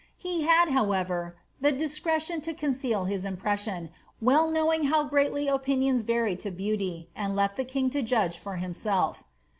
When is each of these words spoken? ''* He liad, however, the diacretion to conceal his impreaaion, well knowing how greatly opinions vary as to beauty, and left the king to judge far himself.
''* 0.13 0.17
He 0.17 0.43
liad, 0.47 0.69
however, 0.69 1.37
the 1.59 1.71
diacretion 1.71 2.41
to 2.41 2.55
conceal 2.55 3.05
his 3.05 3.23
impreaaion, 3.23 3.91
well 4.19 4.49
knowing 4.49 4.85
how 4.85 5.03
greatly 5.03 5.47
opinions 5.47 6.01
vary 6.01 6.33
as 6.35 6.41
to 6.41 6.49
beauty, 6.49 7.11
and 7.15 7.35
left 7.35 7.55
the 7.55 7.63
king 7.65 7.91
to 7.91 8.01
judge 8.01 8.39
far 8.39 8.55
himself. 8.55 9.25